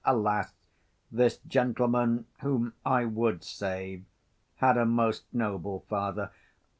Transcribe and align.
Alas, 0.03 0.51
this 1.11 1.37
gentleman, 1.47 2.25
Whom 2.39 2.73
I 2.83 3.05
would 3.05 3.43
save, 3.43 4.03
had 4.55 4.75
a 4.75 4.83
most 4.87 5.31
noble 5.31 5.85
father! 5.89 6.31